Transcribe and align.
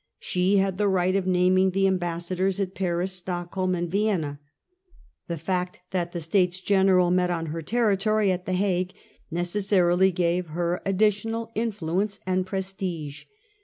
She 0.17 0.57
had 0.57 0.79
the 0.79 0.87
right 0.87 1.15
of 1.15 1.27
naming 1.27 1.69
the 1.69 1.85
ambassadors 1.85 2.59
at 2.59 2.73
Paris, 2.73 3.13
Stockholm, 3.13 3.75
and 3.75 3.87
Vienna. 3.91 4.39
The 5.27 5.37
fact 5.37 5.81
that 5.91 6.11
the 6.11 6.19
States 6.19 6.59
General 6.59 7.11
met 7.11 7.29
on 7.29 7.45
her 7.53 7.61
territory— 7.61 8.31
at 8.31 8.47
the 8.47 8.53
Hague— 8.53 8.93
necessarily 9.29 10.11
gave 10.11 10.47
her 10.47 10.81
additional 10.87 11.51
influence 11.53 12.19
and 12.25 12.47
prestige. 12.47 13.25